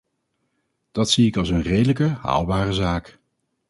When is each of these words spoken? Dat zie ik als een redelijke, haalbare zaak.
Dat 0.91 1.09
zie 1.09 1.27
ik 1.27 1.37
als 1.37 1.49
een 1.49 1.61
redelijke, 1.61 2.03
haalbare 2.07 2.73
zaak. 2.73 3.19